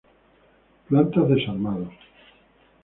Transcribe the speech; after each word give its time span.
Plantas 0.87 1.29
desarmados. 1.31 1.93